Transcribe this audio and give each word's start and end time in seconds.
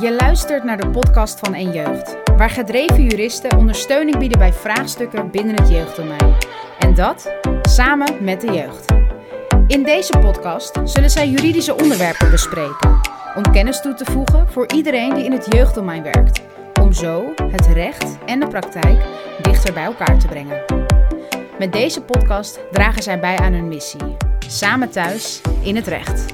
Je 0.00 0.16
luistert 0.20 0.64
naar 0.64 0.76
de 0.76 0.90
podcast 0.90 1.38
van 1.38 1.54
En 1.54 1.72
Jeugd, 1.72 2.16
waar 2.36 2.50
gedreven 2.50 3.02
juristen 3.02 3.56
ondersteuning 3.56 4.18
bieden 4.18 4.38
bij 4.38 4.52
vraagstukken 4.52 5.30
binnen 5.30 5.56
het 5.56 5.68
jeugddomein. 5.68 6.34
En 6.78 6.94
dat 6.94 7.32
samen 7.62 8.24
met 8.24 8.40
de 8.40 8.52
jeugd. 8.52 8.92
In 9.66 9.82
deze 9.82 10.18
podcast 10.18 10.80
zullen 10.84 11.10
zij 11.10 11.28
juridische 11.28 11.76
onderwerpen 11.76 12.30
bespreken, 12.30 13.00
om 13.34 13.52
kennis 13.52 13.80
toe 13.80 13.94
te 13.94 14.04
voegen 14.04 14.48
voor 14.48 14.72
iedereen 14.72 15.14
die 15.14 15.24
in 15.24 15.32
het 15.32 15.46
jeugddomein 15.48 16.02
werkt, 16.02 16.42
om 16.80 16.92
zo 16.92 17.32
het 17.50 17.66
recht 17.66 18.18
en 18.26 18.40
de 18.40 18.46
praktijk 18.46 19.02
dichter 19.42 19.72
bij 19.72 19.84
elkaar 19.84 20.18
te 20.18 20.26
brengen. 20.26 20.64
Met 21.58 21.72
deze 21.72 22.02
podcast 22.02 22.60
dragen 22.70 23.02
zij 23.02 23.20
bij 23.20 23.38
aan 23.38 23.52
hun 23.52 23.68
missie, 23.68 24.16
samen 24.48 24.90
thuis 24.90 25.40
in 25.62 25.76
het 25.76 25.86
recht. 25.86 26.24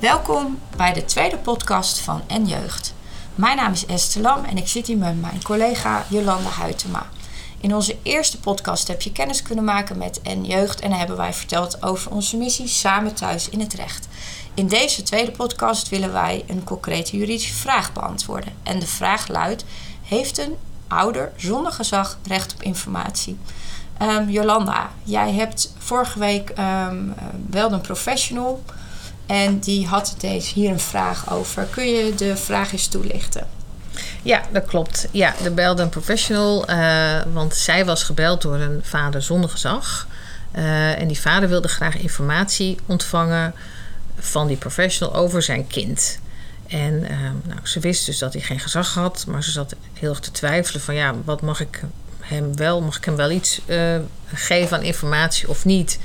Welkom 0.00 0.58
bij 0.76 0.92
de 0.92 1.04
tweede 1.04 1.36
podcast 1.36 1.98
van 1.98 2.22
En 2.26 2.46
Jeugd. 2.46 2.94
Mijn 3.34 3.56
naam 3.56 3.72
is 3.72 3.86
Esther 3.86 4.22
Lam 4.22 4.44
en 4.44 4.56
ik 4.56 4.68
zit 4.68 4.86
hier 4.86 4.96
met 4.96 5.20
mijn 5.20 5.42
collega 5.42 6.04
Jolanda 6.08 6.50
Huytema. 6.50 7.06
In 7.60 7.74
onze 7.74 7.96
eerste 8.02 8.40
podcast 8.40 8.88
heb 8.88 9.02
je 9.02 9.12
kennis 9.12 9.42
kunnen 9.42 9.64
maken 9.64 9.98
met 9.98 10.22
En 10.22 10.44
Jeugd 10.44 10.80
en 10.80 10.92
hebben 10.92 11.16
wij 11.16 11.32
verteld 11.32 11.82
over 11.82 12.10
onze 12.10 12.36
missie 12.36 12.68
Samen 12.68 13.14
Thuis 13.14 13.48
in 13.48 13.60
het 13.60 13.74
Recht. 13.74 14.08
In 14.54 14.66
deze 14.66 15.02
tweede 15.02 15.30
podcast 15.30 15.88
willen 15.88 16.12
wij 16.12 16.44
een 16.46 16.64
concrete 16.64 17.16
juridische 17.16 17.54
vraag 17.54 17.92
beantwoorden. 17.92 18.52
En 18.62 18.78
de 18.78 18.86
vraag 18.86 19.28
luidt: 19.28 19.64
Heeft 20.02 20.38
een 20.38 20.56
ouder 20.88 21.32
zonder 21.36 21.72
gezag 21.72 22.18
recht 22.26 22.54
op 22.54 22.62
informatie? 22.62 23.38
Um, 24.02 24.28
Jolanda, 24.28 24.90
jij 25.02 25.32
hebt 25.32 25.72
vorige 25.78 26.18
week 26.18 26.52
um, 26.58 27.14
wel 27.50 27.72
een 27.72 27.80
professional 27.80 28.62
en 29.30 29.58
die 29.58 29.86
had 29.86 30.14
deze 30.18 30.54
hier 30.54 30.70
een 30.70 30.80
vraag 30.80 31.32
over. 31.32 31.64
Kun 31.64 31.86
je 31.86 32.14
de 32.14 32.36
vraag 32.36 32.72
eens 32.72 32.86
toelichten? 32.86 33.46
Ja, 34.22 34.42
dat 34.52 34.64
klopt. 34.64 35.08
Ja, 35.10 35.34
er 35.44 35.54
belde 35.54 35.82
een 35.82 35.88
professional, 35.88 36.70
uh, 36.70 37.22
want 37.32 37.54
zij 37.54 37.84
was 37.84 38.02
gebeld 38.02 38.42
door 38.42 38.56
een 38.56 38.80
vader 38.84 39.22
zonder 39.22 39.50
gezag. 39.50 40.06
Uh, 40.56 40.98
en 40.98 41.08
die 41.08 41.20
vader 41.20 41.48
wilde 41.48 41.68
graag 41.68 41.96
informatie 41.96 42.78
ontvangen 42.86 43.54
van 44.18 44.46
die 44.46 44.56
professional 44.56 45.14
over 45.14 45.42
zijn 45.42 45.66
kind. 45.66 46.18
En 46.66 46.94
uh, 46.94 47.10
nou, 47.44 47.60
ze 47.62 47.80
wist 47.80 48.06
dus 48.06 48.18
dat 48.18 48.32
hij 48.32 48.42
geen 48.42 48.60
gezag 48.60 48.94
had, 48.94 49.24
maar 49.28 49.44
ze 49.44 49.50
zat 49.50 49.74
heel 49.92 50.10
erg 50.10 50.20
te 50.20 50.30
twijfelen 50.30 50.80
van 50.80 50.94
ja, 50.94 51.14
wat 51.24 51.40
mag 51.42 51.60
ik 51.60 51.80
hem 52.20 52.56
wel, 52.56 52.80
mag 52.80 52.96
ik 52.96 53.04
hem 53.04 53.16
wel 53.16 53.30
iets 53.30 53.60
geven 54.34 54.76
aan 54.76 54.82
informatie 54.82 55.48
of 55.48 55.64
niet? 55.64 55.98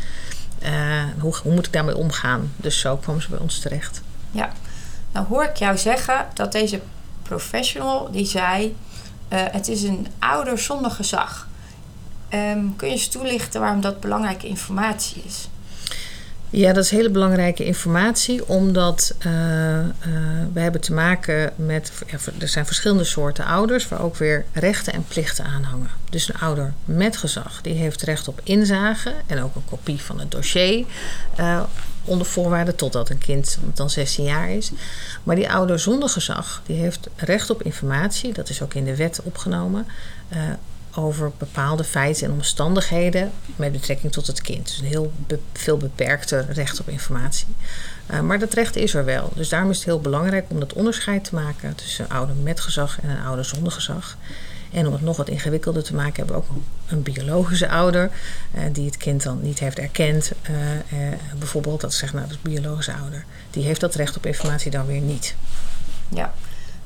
Uh, 0.66 1.04
hoe, 1.20 1.36
hoe, 1.44 1.54
moet 1.54 1.66
ik 1.66 1.74
daarmee 1.74 1.98
omgaan? 1.98 2.52
Dus 2.56 2.80
zo 2.80 2.98
kwam 2.98 3.22
ze 3.22 3.30
bij 3.30 3.40
ons 3.40 3.60
terecht. 3.60 4.02
Ja, 4.32 4.52
nou 5.12 5.28
hoor 5.28 5.44
ik 5.44 5.56
jou 5.56 5.78
zeggen 5.78 6.28
dat 6.34 6.52
deze 6.52 6.82
professional 7.22 8.12
die 8.12 8.26
zei: 8.26 8.76
uh, 9.30 9.40
het 9.52 9.68
is 9.68 9.84
een 9.84 10.08
ouder 10.20 10.60
zonder 10.60 10.92
gezag. 10.92 11.48
Um, 12.30 12.76
kun 12.76 12.88
je 12.88 12.94
eens 12.94 13.08
toelichten 13.08 13.62
waarom 13.62 13.82
dat 13.82 14.00
belangrijke 14.00 14.48
informatie 14.48 15.24
is? 15.26 15.50
Ja, 16.50 16.74
dat 16.74 16.84
is 16.84 16.90
hele 16.90 17.10
belangrijke 17.10 17.66
informatie, 17.66 18.48
omdat 18.48 19.16
uh, 19.18 19.24
we 20.54 20.60
hebben 20.60 20.82
te 20.82 20.94
maken 20.94 21.54
met. 21.56 21.92
Er 22.40 22.48
zijn 22.48 22.66
verschillende 22.66 23.04
soorten 23.04 23.46
ouders, 23.46 23.88
waar 23.88 24.02
ook 24.02 24.16
weer 24.16 24.46
rechten 24.52 24.94
en 24.94 25.06
plichten 25.08 25.46
aan 25.46 25.64
hangen. 25.64 25.90
Dus 26.10 26.30
een 26.30 26.40
ouder 26.40 26.74
met 26.86 27.18
gezag, 27.18 27.62
die 27.62 27.74
heeft 27.74 28.02
recht 28.02 28.28
op 28.28 28.42
inzage 28.44 29.14
en 29.28 29.44
ook 29.44 29.56
een 29.56 29.66
kopie 29.66 30.02
van 30.02 30.20
het 30.20 30.32
dossier. 30.32 30.86
Uh, 31.40 31.64
onder 32.04 32.28
voorwaarden 32.28 32.76
totdat 32.76 33.10
een 33.10 33.18
kind 33.18 33.58
dan 33.74 33.90
16 33.90 34.24
jaar 34.24 34.50
is. 34.50 34.72
Maar 35.24 35.36
die 35.36 35.50
ouder 35.50 35.80
zonder 35.80 36.10
gezag, 36.10 36.62
die 36.66 36.78
heeft 36.78 37.08
recht 37.16 37.50
op 37.50 37.64
informatie, 37.64 38.34
dat 38.34 38.50
is 38.50 38.62
ook 38.62 38.74
in 38.74 38.86
de 38.86 38.96
wet 38.96 39.20
opgenomen 39.24 39.86
over 40.98 41.32
bepaalde 41.38 41.84
feiten 41.84 42.26
en 42.26 42.34
omstandigheden 42.34 43.32
met 43.56 43.72
betrekking 43.72 44.12
tot 44.12 44.28
het 44.28 44.42
kind. 44.42 44.68
Dus 44.68 44.80
een 44.80 44.86
heel 44.86 45.12
veel 45.54 45.78
beperkter 45.78 46.46
recht 46.52 46.80
op 46.80 46.90
informatie. 46.90 47.48
Uh, 48.12 48.20
maar 48.20 48.40
dat 48.40 48.54
recht 48.54 48.76
is 48.76 48.94
er 48.94 49.06
wel. 49.06 49.32
Dus 49.36 49.50
daarom 49.50 49.70
is 49.70 49.76
het 49.76 49.86
heel 49.86 50.02
belangrijk 50.02 50.46
om 50.48 50.60
dat 50.60 50.74
onderscheid 50.74 51.24
te 51.24 51.36
maken 51.36 51.76
tussen 51.76 52.06
een 52.06 52.12
ouder 52.12 52.36
met 52.36 52.60
gezag 52.60 53.02
en 53.02 53.10
een 53.10 53.24
ouder 53.24 53.46
zonder 53.46 53.72
gezag. 53.72 54.18
En 54.72 54.88
om 54.88 54.94
het 54.94 55.02
nog 55.02 55.18
wat 55.18 55.30
ingewikkelder 55.30 55.84
te 55.84 55.96
maken, 55.96 56.16
hebben 56.16 56.36
we 56.36 56.42
ook 56.42 56.58
een 56.88 57.04
biologische 57.04 57.70
ouder 57.70 58.10
uh, 58.56 58.62
die 58.72 58.86
het 58.86 58.98
kind 58.98 59.24
dan 59.24 59.42
niet 59.42 59.60
heeft 59.60 59.80
erkend. 59.80 60.32
Uh, 60.50 60.58
bijvoorbeeld, 61.38 61.82
dat 61.82 61.94
zegt 61.94 62.14
nou, 62.14 62.28
dat 62.28 62.36
is 62.36 62.52
biologische 62.52 62.94
ouder. 62.94 63.26
Die 63.52 63.64
heeft 63.64 63.80
dat 63.80 63.96
recht 63.96 64.18
op 64.18 64.26
informatie 64.26 64.72
dan 64.72 64.86
weer 64.86 65.02
niet. 65.02 65.36
Ja, 66.10 66.34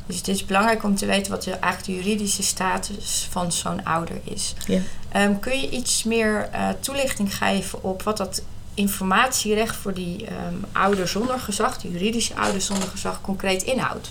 dus 0.10 0.18
het 0.18 0.28
is 0.28 0.46
belangrijk 0.46 0.84
om 0.84 0.96
te 0.96 1.06
weten 1.06 1.32
wat 1.32 1.44
de, 1.44 1.52
eigenlijk 1.52 1.86
de 1.86 1.96
juridische 1.96 2.44
status 2.44 3.28
van 3.32 3.52
zo'n 3.52 3.86
ouder 3.86 4.16
is. 4.24 4.54
Ja. 4.66 4.80
Um, 5.16 5.40
kun 5.40 5.62
je 5.62 5.70
iets 5.70 6.04
meer 6.04 6.50
uh, 6.54 6.70
toelichting 6.80 7.36
geven 7.36 7.84
op 7.84 8.04
wat 8.04 8.18
dat 8.18 8.42
informatierecht 8.74 9.76
voor 9.76 9.94
die 9.94 10.26
um, 10.48 10.66
ouder 10.72 11.08
zonder 11.08 11.40
gezag, 11.40 11.78
die 11.78 11.92
juridische 11.92 12.36
ouder 12.36 12.62
zonder 12.62 12.88
gezag, 12.88 13.22
concreet 13.22 13.64
inhoudt? 13.64 14.10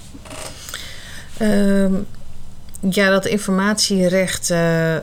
Um, 1.41 2.07
ja, 2.91 3.11
dat 3.11 3.27
informatierecht. 3.27 4.51
Uh, 4.51 4.97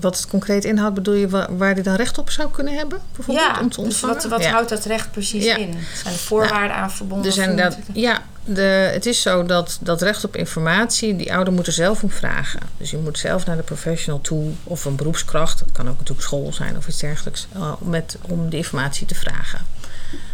wat 0.00 0.16
het 0.16 0.28
concreet 0.28 0.64
inhoudt, 0.64 0.94
bedoel 0.94 1.14
je 1.14 1.28
waar, 1.28 1.56
waar 1.56 1.74
die 1.74 1.82
dan 1.82 1.94
recht 1.94 2.18
op 2.18 2.30
zou 2.30 2.50
kunnen 2.50 2.74
hebben? 2.74 3.00
Bijvoorbeeld, 3.12 3.46
ja, 3.46 3.60
om 3.60 3.70
te 3.70 3.82
dus 3.82 4.00
wat, 4.00 4.24
wat 4.24 4.42
ja. 4.42 4.50
houdt 4.50 4.68
dat 4.68 4.84
recht 4.84 5.10
precies 5.10 5.44
ja. 5.44 5.56
in? 5.56 5.74
Zijn 6.02 6.14
er 6.14 6.20
voorwaarden 6.20 6.68
nou, 6.68 6.80
aan 6.80 6.90
verbonden? 6.90 7.26
Er 7.26 7.32
zijn 7.32 7.56
dat, 7.56 7.78
ja, 7.92 8.22
de, 8.46 8.90
het 8.92 9.06
is 9.06 9.22
zo 9.22 9.44
dat 9.44 9.78
dat 9.80 10.02
recht 10.02 10.24
op 10.24 10.36
informatie, 10.36 11.16
die 11.16 11.34
ouder 11.34 11.52
moet 11.52 11.66
er 11.66 11.72
zelf 11.72 12.02
om 12.02 12.10
vragen. 12.10 12.60
Dus 12.76 12.90
je 12.90 12.96
moet 12.96 13.18
zelf 13.18 13.46
naar 13.46 13.56
de 13.56 13.62
professional 13.62 14.20
toe 14.20 14.52
of 14.64 14.84
een 14.84 14.96
beroepskracht, 14.96 15.58
dat 15.58 15.72
kan 15.72 15.88
ook 15.88 15.98
natuurlijk 15.98 16.26
school 16.26 16.52
zijn 16.52 16.76
of 16.76 16.88
iets 16.88 16.98
dergelijks, 16.98 17.46
uh, 17.56 17.72
met, 17.80 18.18
om 18.20 18.48
die 18.48 18.58
informatie 18.58 19.06
te 19.06 19.14
vragen. 19.14 19.60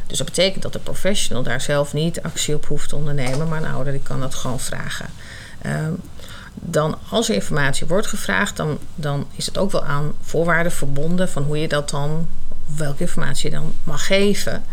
Dus 0.06 0.18
dat 0.18 0.26
betekent 0.26 0.62
dat 0.62 0.72
de 0.72 0.78
professional 0.78 1.42
daar 1.42 1.60
zelf 1.60 1.92
niet 1.92 2.22
actie 2.22 2.54
op 2.54 2.66
hoeft 2.66 2.88
te 2.88 2.96
ondernemen, 2.96 3.48
maar 3.48 3.62
een 3.62 3.72
ouder 3.72 3.92
die 3.92 4.02
kan 4.02 4.20
dat 4.20 4.34
gewoon 4.34 4.60
vragen. 4.60 5.06
Um, 5.66 6.00
dan 6.54 6.98
als 7.08 7.28
er 7.28 7.34
informatie 7.34 7.86
wordt 7.86 8.06
gevraagd, 8.06 8.56
dan, 8.56 8.78
dan 8.94 9.26
is 9.36 9.46
het 9.46 9.58
ook 9.58 9.72
wel 9.72 9.84
aan 9.84 10.12
voorwaarden 10.20 10.72
verbonden 10.72 11.28
van 11.28 11.42
hoe 11.42 11.58
je 11.58 11.68
dat 11.68 11.90
dan, 11.90 12.28
welke 12.76 13.00
informatie 13.00 13.50
je 13.50 13.56
dan 13.56 13.74
mag 13.84 14.06
geven. 14.06 14.64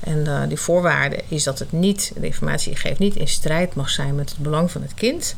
En 0.00 0.18
uh, 0.18 0.42
die 0.48 0.60
voorwaarde 0.60 1.24
is 1.28 1.44
dat 1.44 1.58
het 1.58 1.72
niet, 1.72 2.12
de 2.14 2.26
informatie 2.26 2.64
die 2.72 2.82
je 2.82 2.88
geeft, 2.88 2.98
niet 2.98 3.16
in 3.16 3.28
strijd 3.28 3.74
mag 3.74 3.90
zijn 3.90 4.14
met 4.14 4.30
het 4.30 4.38
belang 4.38 4.70
van 4.70 4.82
het 4.82 4.94
kind. 4.94 5.36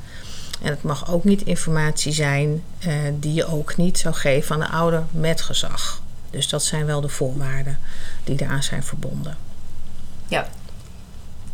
En 0.62 0.70
het 0.70 0.82
mag 0.82 1.10
ook 1.12 1.24
niet 1.24 1.42
informatie 1.42 2.12
zijn 2.12 2.62
uh, 2.86 2.94
die 3.14 3.34
je 3.34 3.46
ook 3.46 3.76
niet 3.76 3.98
zou 3.98 4.14
geven 4.14 4.54
aan 4.54 4.60
de 4.60 4.68
ouder 4.68 5.04
met 5.10 5.40
gezag. 5.40 6.02
Dus 6.30 6.48
dat 6.48 6.64
zijn 6.64 6.86
wel 6.86 7.00
de 7.00 7.08
voorwaarden 7.08 7.78
die 8.24 8.36
daaraan 8.36 8.62
zijn 8.62 8.84
verbonden. 8.84 9.36
Ja, 10.28 10.48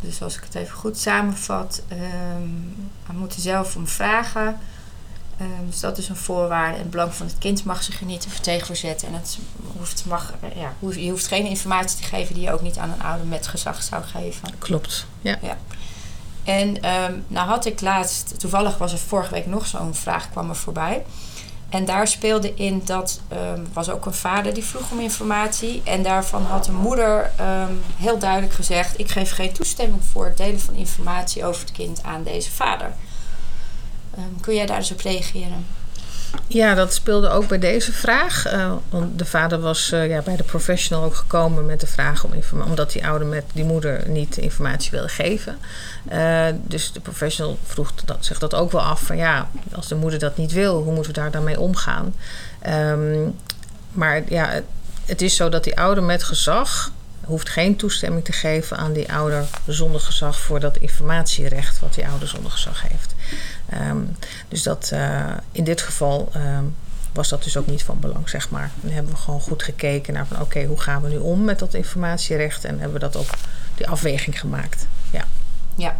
dus 0.01 0.21
als 0.21 0.35
ik 0.35 0.43
het 0.43 0.55
even 0.55 0.75
goed 0.75 0.97
samenvat, 0.97 1.81
um, 1.91 2.75
we 3.07 3.13
moeten 3.13 3.41
zelf 3.41 3.75
om 3.75 3.87
vragen. 3.87 4.57
Um, 5.41 5.65
dus 5.69 5.79
dat 5.79 5.97
is 5.97 6.09
een 6.09 6.15
voorwaarde. 6.15 6.75
En 6.75 6.81
het 6.81 6.89
belang 6.89 7.13
van 7.13 7.25
het 7.25 7.37
kind 7.37 7.63
mag 7.63 7.83
zich 7.83 7.99
er 7.99 8.05
niet 8.05 8.43
tegen 8.43 8.65
verzetten. 8.65 9.07
En 9.07 9.13
het 9.13 9.37
hoeft, 9.77 10.05
mag, 10.05 10.33
ja, 10.55 10.73
je 10.95 11.09
hoeft 11.09 11.27
geen 11.27 11.45
informatie 11.45 11.97
te 11.97 12.03
geven 12.03 12.33
die 12.33 12.43
je 12.43 12.53
ook 12.53 12.61
niet 12.61 12.77
aan 12.77 12.89
een 12.89 13.03
ouder 13.03 13.27
met 13.27 13.47
gezag 13.47 13.83
zou 13.83 14.03
geven. 14.03 14.49
Klopt, 14.59 15.05
ja. 15.21 15.37
ja. 15.41 15.57
En 16.43 16.67
um, 16.89 17.25
nou 17.27 17.47
had 17.47 17.65
ik 17.65 17.81
laatst, 17.81 18.39
toevallig 18.39 18.77
was 18.77 18.91
er 18.91 18.97
vorige 18.97 19.33
week 19.33 19.45
nog 19.45 19.65
zo'n 19.65 19.95
vraag, 19.95 20.29
kwam 20.29 20.49
er 20.49 20.55
voorbij. 20.55 21.05
En 21.69 21.85
daar 21.85 22.07
speelde 22.07 22.53
in 22.53 22.81
dat 22.85 23.21
um, 23.31 23.67
was 23.73 23.89
ook 23.89 24.05
een 24.05 24.13
vader 24.13 24.53
die 24.53 24.63
vroeg 24.63 24.91
om 24.91 24.99
informatie. 24.99 25.81
En 25.83 26.03
daarvan 26.03 26.43
had 26.43 26.65
de 26.65 26.71
moeder 26.71 27.31
um, 27.41 27.81
heel 27.97 28.17
duidelijk 28.17 28.53
gezegd: 28.53 28.99
Ik 28.99 29.09
geef 29.09 29.31
geen 29.31 29.53
toestemming 29.53 30.03
voor 30.03 30.25
het 30.25 30.37
delen 30.37 30.59
van 30.59 30.73
informatie 30.73 31.45
over 31.45 31.61
het 31.61 31.71
kind 31.71 32.03
aan 32.03 32.23
deze 32.23 32.51
vader. 32.51 32.93
Um, 34.17 34.41
kun 34.41 34.55
jij 34.55 34.65
daar 34.65 34.77
eens 34.77 34.91
op 34.91 34.99
reageren? 34.99 35.65
Ja, 36.47 36.73
dat 36.73 36.93
speelde 36.93 37.29
ook 37.29 37.47
bij 37.47 37.59
deze 37.59 37.91
vraag. 37.91 38.53
Uh, 38.53 38.73
want 38.89 39.19
de 39.19 39.25
vader 39.25 39.59
was 39.59 39.91
uh, 39.91 40.09
ja, 40.09 40.21
bij 40.21 40.35
de 40.35 40.43
professional 40.43 41.03
ook 41.03 41.15
gekomen 41.15 41.65
met 41.65 41.79
de 41.79 41.87
vraag 41.87 42.23
om 42.23 42.31
omdat 42.67 42.91
die 42.91 43.07
ouder 43.07 43.27
met 43.27 43.43
die 43.53 43.63
moeder 43.63 44.03
niet 44.07 44.37
informatie 44.37 44.91
wilde 44.91 45.07
geven. 45.07 45.57
Uh, 46.11 46.45
dus 46.63 46.91
de 46.91 46.99
professional 46.99 47.57
vroeg 47.63 47.93
dat, 48.05 48.25
zich 48.25 48.39
dat 48.39 48.55
ook 48.55 48.71
wel 48.71 48.81
af 48.81 49.01
van 49.01 49.17
ja, 49.17 49.49
als 49.71 49.87
de 49.87 49.95
moeder 49.95 50.19
dat 50.19 50.37
niet 50.37 50.51
wil, 50.51 50.81
hoe 50.81 50.93
moeten 50.93 51.13
we 51.13 51.19
daar 51.19 51.31
dan 51.31 51.43
mee 51.43 51.59
omgaan? 51.59 52.15
Um, 52.67 53.35
maar 53.91 54.23
ja, 54.29 54.49
het, 54.49 54.63
het 55.05 55.21
is 55.21 55.35
zo 55.35 55.49
dat 55.49 55.63
die 55.63 55.79
ouder 55.79 56.03
met 56.03 56.23
gezag 56.23 56.91
hoeft 57.25 57.49
geen 57.49 57.75
toestemming 57.75 58.25
te 58.25 58.31
geven 58.31 58.77
aan 58.77 58.93
die 58.93 59.13
ouder 59.13 59.45
zonder 59.67 60.01
gezag 60.01 60.39
voor 60.39 60.59
dat 60.59 60.77
informatierecht 60.77 61.79
wat 61.79 61.93
die 61.93 62.07
ouder 62.07 62.27
zonder 62.27 62.51
gezag 62.51 62.81
heeft. 62.81 63.15
Um, 63.73 64.17
dus 64.47 64.63
dat 64.63 64.89
uh, 64.93 65.31
in 65.51 65.63
dit 65.63 65.81
geval 65.81 66.31
um, 66.35 66.75
was 67.13 67.29
dat 67.29 67.43
dus 67.43 67.57
ook 67.57 67.67
niet 67.67 67.83
van 67.83 67.99
belang, 67.99 68.29
zeg 68.29 68.49
maar. 68.49 68.71
Dan 68.81 68.91
hebben 68.91 69.11
we 69.11 69.17
gewoon 69.17 69.41
goed 69.41 69.63
gekeken 69.63 70.13
naar 70.13 70.27
van 70.27 70.41
oké, 70.41 70.63
hoe 70.63 70.81
gaan 70.81 71.01
we 71.01 71.09
nu 71.09 71.17
om 71.17 71.43
met 71.43 71.59
dat 71.59 71.73
informatierecht 71.73 72.65
en 72.65 72.79
hebben 72.79 72.93
we 72.93 72.99
dat 72.99 73.15
ook 73.15 73.29
die 73.75 73.87
afweging 73.87 74.39
gemaakt. 74.39 74.87
Ja. 75.11 75.25
Ja. 75.75 75.95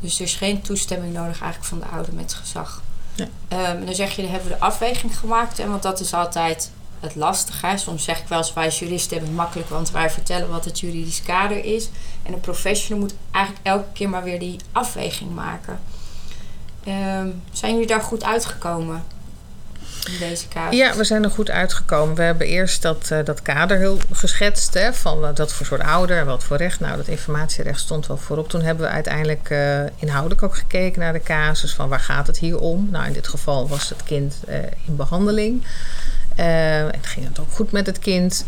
Dus 0.00 0.18
er 0.18 0.24
is 0.24 0.34
geen 0.34 0.62
toestemming 0.62 1.12
nodig 1.12 1.40
eigenlijk 1.40 1.64
van 1.64 1.78
de 1.78 1.84
ouder 1.84 2.14
met 2.14 2.34
gezag. 2.34 2.82
Ja. 3.14 3.28
Ehm, 3.48 3.84
dan 3.84 3.94
zeg 3.94 4.16
je, 4.16 4.22
dan 4.22 4.30
hebben 4.30 4.50
we 4.50 4.54
de 4.54 4.64
afweging 4.64 5.18
gemaakt. 5.18 5.58
En 5.58 5.68
want 5.68 5.82
dat 5.82 6.00
is 6.00 6.14
altijd 6.14 6.70
het 7.02 7.14
lastige. 7.14 7.72
Soms 7.76 8.04
zeg 8.04 8.18
ik 8.20 8.28
wel 8.28 8.38
eens, 8.38 8.52
wij 8.52 8.68
juristen 8.68 9.10
hebben 9.10 9.28
het 9.28 9.38
makkelijk, 9.38 9.68
want 9.68 9.90
wij 9.90 10.10
vertellen 10.10 10.48
wat 10.48 10.64
het 10.64 10.80
juridisch 10.80 11.22
kader 11.22 11.64
is. 11.64 11.88
En 12.22 12.32
een 12.32 12.40
professional 12.40 13.02
moet 13.02 13.14
eigenlijk 13.30 13.66
elke 13.66 13.92
keer 13.92 14.08
maar 14.08 14.22
weer 14.22 14.38
die 14.38 14.56
afweging 14.72 15.34
maken. 15.34 15.78
Ehm, 16.84 17.28
zijn 17.52 17.72
jullie 17.72 17.86
daar 17.86 18.00
goed 18.00 18.24
uitgekomen 18.24 19.04
in 20.06 20.18
deze 20.18 20.48
kaart? 20.48 20.74
Ja, 20.74 20.96
we 20.96 21.04
zijn 21.04 21.24
er 21.24 21.30
goed 21.30 21.50
uitgekomen. 21.50 22.14
We 22.14 22.22
hebben 22.22 22.46
eerst 22.46 22.82
dat, 22.82 23.10
eh, 23.10 23.24
dat 23.24 23.42
kader 23.42 23.78
heel 23.78 23.98
geschetst. 24.12 24.74
Hè, 24.74 24.92
van 24.92 25.20
wat 25.20 25.36
dat 25.36 25.52
voor 25.52 25.66
soort 25.66 25.82
ouder 25.82 26.24
wat 26.24 26.44
voor 26.44 26.56
recht. 26.56 26.80
Nou, 26.80 26.96
dat 26.96 27.08
informatierecht 27.08 27.80
stond 27.80 28.06
wel 28.06 28.16
voorop. 28.16 28.48
Toen 28.48 28.62
hebben 28.62 28.86
we 28.86 28.92
uiteindelijk 28.92 29.50
eh, 29.50 29.84
inhoudelijk 29.96 30.42
ook 30.42 30.56
gekeken 30.56 31.00
naar 31.00 31.12
de 31.12 31.22
casus. 31.22 31.74
Van 31.74 31.88
waar 31.88 32.00
gaat 32.00 32.26
het 32.26 32.38
hier 32.38 32.58
om? 32.58 32.88
Nou, 32.90 33.06
in 33.06 33.12
dit 33.12 33.28
geval 33.28 33.68
was 33.68 33.88
het 33.88 34.02
kind 34.02 34.34
eh, 34.46 34.56
in 34.86 34.96
behandeling. 34.96 35.66
En 36.36 36.92
ging 37.00 37.28
het 37.28 37.38
ook 37.40 37.52
goed 37.52 37.72
met 37.72 37.86
het 37.86 37.98
kind. 37.98 38.46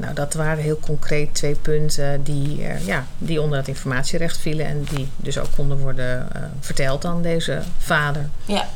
nou, 0.00 0.14
dat 0.14 0.34
waren 0.34 0.62
heel 0.62 0.78
concreet 0.80 1.34
twee 1.34 1.54
punten 1.54 2.22
die, 2.22 2.66
ja, 2.84 3.06
die 3.18 3.40
onder 3.40 3.58
het 3.58 3.68
informatierecht 3.68 4.38
vielen. 4.38 4.66
En 4.66 4.86
die 4.90 5.08
dus 5.16 5.38
ook 5.38 5.50
konden 5.56 5.78
worden 5.78 6.28
verteld 6.60 7.04
aan 7.04 7.22
deze 7.22 7.62
vader. 7.78 8.28
Ja 8.44 8.68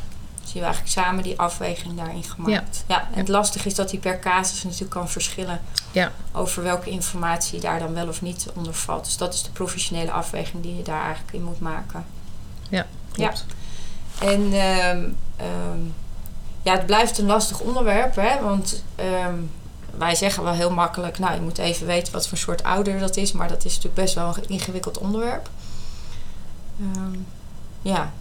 zien 0.47 0.61
we 0.61 0.67
eigenlijk 0.67 1.07
samen 1.07 1.23
die 1.23 1.39
afweging 1.39 1.97
daarin 1.97 2.23
gemaakt. 2.23 2.83
Ja. 2.87 3.07
en 3.11 3.19
het 3.19 3.27
lastige 3.27 3.67
is 3.67 3.75
dat 3.75 3.89
die 3.89 3.99
per 3.99 4.19
casus 4.19 4.63
natuurlijk 4.63 4.91
kan 4.91 5.09
verschillen 5.09 5.61
ja. 5.91 6.11
over 6.31 6.63
welke 6.63 6.89
informatie 6.89 7.59
daar 7.59 7.79
dan 7.79 7.93
wel 7.93 8.07
of 8.07 8.21
niet 8.21 8.47
onder 8.53 8.73
valt. 8.73 9.05
Dus 9.05 9.17
dat 9.17 9.33
is 9.33 9.43
de 9.43 9.51
professionele 9.51 10.11
afweging 10.11 10.63
die 10.63 10.75
je 10.75 10.83
daar 10.83 11.03
eigenlijk 11.03 11.33
in 11.33 11.43
moet 11.43 11.59
maken. 11.59 12.05
Ja, 12.69 12.85
klopt. 13.11 13.45
Ja. 14.19 14.27
En 14.27 14.53
ehm, 14.53 15.03
ehm, 15.35 15.79
ja, 16.67 16.73
het 16.73 16.85
blijft 16.85 17.17
een 17.17 17.25
lastig 17.25 17.59
onderwerp, 17.59 18.15
hè, 18.15 18.41
want 18.41 18.83
ehm, 18.95 19.35
wij 19.97 20.15
zeggen 20.15 20.43
wel 20.43 20.53
heel 20.53 20.71
makkelijk, 20.71 21.19
nou 21.19 21.33
je 21.33 21.41
moet 21.41 21.57
even 21.57 21.87
weten 21.87 22.13
wat 22.13 22.27
voor 22.27 22.37
soort 22.37 22.63
ouder 22.63 22.99
dat 22.99 23.17
is, 23.17 23.31
maar 23.31 23.47
dat 23.47 23.65
is 23.65 23.75
natuurlijk 23.75 24.01
best 24.01 24.15
wel 24.15 24.27
een 24.27 24.49
ingewikkeld 24.49 24.97
onderwerp. 24.97 25.49
ja, 27.81 28.11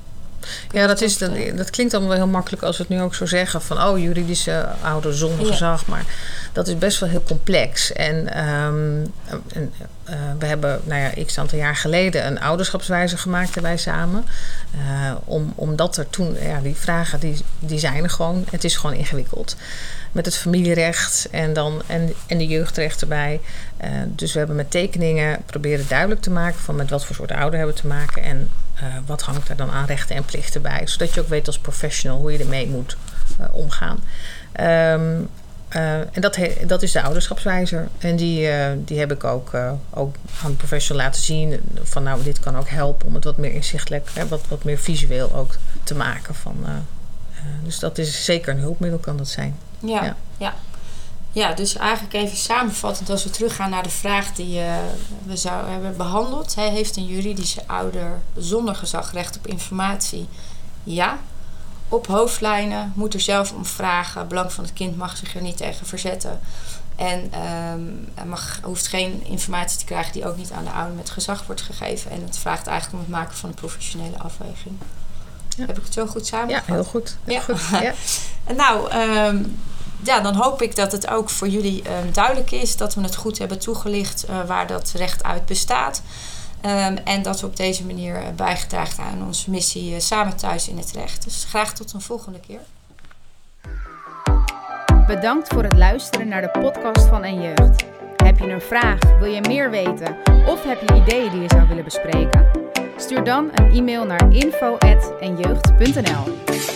ja, 0.71 0.87
dat, 0.87 1.01
is, 1.01 1.19
dat, 1.19 1.31
dat 1.57 1.71
klinkt 1.71 1.95
allemaal 1.95 2.13
wel 2.13 2.23
heel 2.23 2.33
makkelijk 2.33 2.63
als 2.63 2.77
we 2.77 2.83
het 2.83 2.93
nu 2.93 3.01
ook 3.03 3.15
zo 3.15 3.27
zeggen. 3.27 3.63
Van 3.63 3.83
oh, 3.83 3.99
juridische 3.99 4.69
ouder 4.83 5.17
zonder 5.17 5.47
gezag. 5.47 5.87
Maar 5.87 6.05
dat 6.57 6.69
is 6.69 6.79
best 6.79 7.01
wel 7.01 7.09
heel 7.09 7.23
complex. 7.23 7.93
En, 7.93 8.33
ehm, 8.33 9.07
en 9.53 9.73
uh, 10.11 10.15
we 10.39 10.47
hebben, 10.47 10.81
nou 10.85 11.01
ja, 11.01 11.25
x 11.25 11.39
aantal 11.39 11.59
jaar 11.59 11.77
geleden 11.77 12.27
een 12.27 12.41
ouderschapswijze 12.41 13.17
gemaakt 13.17 13.61
wij 13.61 13.77
samen. 13.77 14.25
Uh, 14.75 15.15
om, 15.25 15.53
omdat 15.55 15.97
er 15.97 16.11
toen, 16.11 16.37
ja, 16.43 16.61
die 16.61 16.75
vragen 16.75 17.21
die, 17.21 17.45
die 17.59 17.79
zijn 17.79 18.03
er 18.03 18.11
gewoon. 18.11 18.45
Het 18.51 18.65
is 18.65 18.77
gewoon 18.77 18.97
ingewikkeld 18.97 19.57
met 20.13 20.25
het 20.25 20.37
familierecht 20.37 21.29
en, 21.31 21.53
dan, 21.53 21.83
en, 21.87 22.13
en 22.27 22.39
de 22.39 22.47
jeugdrecht 22.47 23.01
erbij. 23.01 23.41
Uh, 23.85 23.91
dus 24.07 24.33
we 24.33 24.39
hebben 24.39 24.57
met 24.57 24.71
tekeningen 24.71 25.43
proberen 25.47 25.85
duidelijk 25.89 26.21
te 26.21 26.31
maken 26.31 26.61
van 26.61 26.77
met 26.77 26.91
wat 26.91 27.05
voor 27.05 27.17
soort 27.17 27.33
ouder 27.33 27.59
hebben 27.59 27.77
we 27.77 27.83
te 27.83 27.89
maken 27.89 28.23
en 28.23 28.51
wat 29.07 29.23
hangt 29.23 29.49
er 29.49 29.57
dan 29.57 29.71
aan 29.71 29.87
rechten 29.87 30.17
en 30.17 30.25
plichten 30.25 30.63
bij. 30.63 30.87
Zodat 30.87 31.15
je 31.15 31.21
ook 31.21 31.29
weet 31.29 31.47
als 31.47 31.59
professional 31.59 32.19
hoe 32.19 32.33
je 32.33 32.39
ermee 32.39 32.67
moet 32.67 32.97
omgaan. 33.53 33.99
Um, 34.61 35.29
en 35.69 36.21
dat, 36.21 36.39
dat 36.67 36.83
is 36.83 36.93
de 36.93 37.03
ouderschapswijzer. 37.03 37.89
En 37.99 38.17
die, 38.17 38.49
die 38.85 38.99
heb 38.99 39.13
ik 39.13 39.25
ook, 39.25 39.51
ook 39.91 40.15
aan 40.45 40.51
de 40.51 40.57
professional 40.57 41.05
laten 41.05 41.23
zien. 41.23 41.61
Van 41.83 42.03
nou, 42.03 42.23
dit 42.23 42.41
kan 42.41 42.57
ook 42.57 42.69
helpen 42.69 43.07
om 43.07 43.15
het 43.15 43.25
wat 43.25 43.37
meer 43.37 43.53
inzichtelijk, 43.53 44.11
hè, 44.13 44.29
wat, 44.29 44.49
wat 44.49 44.65
meer 44.65 44.79
visueel 44.79 45.35
ook 45.35 45.57
te 45.83 45.95
maken. 45.95 46.35
Van, 46.35 46.57
dus 47.65 47.79
dat 47.79 47.99
is 47.99 48.25
zeker 48.25 48.53
een 48.53 48.61
hulpmiddel, 48.61 48.99
kan 48.99 49.17
dat 49.17 49.29
zijn. 49.29 49.59
Ja, 49.79 50.17
ja. 50.39 50.55
ja. 51.33 51.53
dus 51.53 51.77
eigenlijk 51.77 52.15
even 52.15 52.37
samenvattend, 52.37 53.11
als 53.11 53.25
we 53.25 53.31
teruggaan 53.31 53.71
naar 53.71 53.83
de 53.83 53.91
vraag 53.91 54.33
die 54.33 54.61
we 55.25 55.37
zou 55.37 55.71
hebben 55.71 55.97
behandeld. 55.97 56.55
Hè, 56.55 56.71
heeft 56.71 56.97
een 56.97 57.07
juridische 57.07 57.63
ouder 57.67 58.11
zonder 58.37 58.75
gezag 58.75 59.13
recht 59.13 59.37
op 59.37 59.47
informatie? 59.47 60.29
Ja. 60.85 61.19
Op 61.89 62.07
hoofdlijnen 62.07 62.93
moet 62.95 63.15
er 63.15 63.21
zelf 63.21 63.53
om 63.53 63.67
vragen. 63.67 64.29
Belang 64.29 64.53
van 64.53 64.65
het 64.65 64.73
kind 64.73 64.97
mag 64.97 65.17
zich 65.17 65.35
er 65.35 65.43
niet 65.43 65.57
tegen 65.57 65.87
verzetten. 65.87 66.41
En 66.97 67.31
um, 67.73 68.09
mag, 68.29 68.61
hoeft 68.63 68.87
geen 68.87 69.25
informatie 69.25 69.79
te 69.79 69.85
krijgen 69.85 70.13
die 70.13 70.27
ook 70.27 70.37
niet 70.37 70.53
aan 70.53 70.65
de 70.65 70.71
ouder 70.71 70.95
met 70.95 71.11
gezag 71.11 71.47
wordt 71.47 71.63
gegeven. 71.63 72.11
En 72.11 72.23
het 72.23 72.39
vraagt 72.39 72.67
eigenlijk 72.67 72.99
om 72.99 73.11
het 73.11 73.19
maken 73.19 73.37
van 73.37 73.49
een 73.49 73.55
professionele 73.55 74.19
afweging. 74.19 74.79
Ja. 75.57 75.67
Heb 75.67 75.79
ik 75.79 75.85
het 75.85 75.93
zo 75.93 76.07
goed 76.07 76.27
samengevat? 76.27 76.67
Ja, 76.67 76.75
heel 76.75 76.85
goed. 76.85 77.17
Heel 77.25 77.35
ja. 77.35 77.41
goed. 77.41 77.81
Ja. 77.81 77.95
nou, 78.63 78.95
um, 78.95 79.59
ja, 80.03 80.21
dan 80.21 80.35
hoop 80.35 80.63
ik 80.63 80.77
dat 80.77 80.93
het 80.93 81.09
ook 81.09 81.31
voor 81.31 81.49
jullie 81.49 81.83
um, 81.91 82.13
duidelijk 82.13 82.51
is. 82.51 82.77
Dat 82.77 82.95
we 82.95 83.01
het 83.01 83.17
goed 83.17 83.39
hebben 83.39 83.59
toegelicht 83.59 84.25
uh, 84.31 84.45
waar 84.47 84.67
dat 84.67 84.93
recht 84.95 85.25
uit 85.25 85.47
bestaat. 85.47 86.03
Um, 86.65 86.97
en 87.05 87.23
dat 87.23 87.41
we 87.41 87.47
op 87.47 87.57
deze 87.57 87.87
manier 87.87 88.23
uh, 88.23 88.29
bijgedragen 88.37 89.05
aan 89.05 89.27
onze 89.27 89.51
missie 89.51 89.95
uh, 89.95 89.99
samen 89.99 90.37
thuis 90.37 90.69
in 90.69 90.79
het 90.79 90.93
recht. 90.93 91.25
Dus 91.25 91.45
graag 91.49 91.75
tot 91.75 91.93
een 91.93 92.01
volgende 92.01 92.41
keer. 92.41 92.61
Bedankt 95.07 95.49
voor 95.49 95.63
het 95.63 95.77
luisteren 95.77 96.29
naar 96.29 96.43
de 96.43 96.51
podcast 96.61 97.07
van 97.07 97.25
En 97.25 97.43
Jeugd. 97.43 97.85
Heb 98.17 98.39
je 98.39 98.51
een 98.51 98.61
vraag, 98.61 98.99
wil 99.19 99.33
je 99.33 99.41
meer 99.41 99.71
weten 99.71 100.17
of 100.47 100.65
heb 100.65 100.81
je 100.81 100.95
ideeën 100.95 101.31
die 101.31 101.41
je 101.41 101.49
zou 101.49 101.69
willen 101.69 101.85
bespreken? 101.85 102.51
Stuur 102.97 103.25
dan 103.25 103.51
een 103.55 103.71
e-mail 103.71 104.05
naar 104.05 104.33
info.enjeugd.nl 104.33 106.76